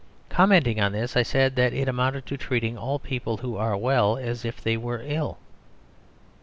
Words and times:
Commenting 0.29 0.81
on 0.81 0.93
this, 0.93 1.15
I 1.15 1.21
said 1.21 1.55
that 1.57 1.73
it 1.73 1.87
amounted 1.87 2.25
to 2.25 2.35
treating 2.35 2.75
all 2.75 2.97
people 2.97 3.37
who 3.37 3.55
are 3.55 3.77
well 3.77 4.17
as 4.17 4.43
if 4.43 4.59
they 4.59 4.75
were 4.75 5.03
ill. 5.05 5.37